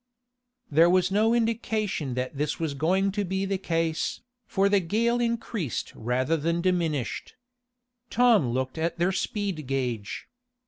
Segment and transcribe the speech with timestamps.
[0.71, 5.19] There was no indication that this was going to be the case, for the gale
[5.21, 7.35] increased rather than diminished.
[8.09, 10.27] Tom looked at their speed gage.